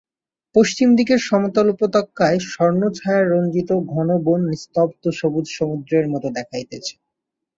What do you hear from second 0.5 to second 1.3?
পশ্চিম দিকের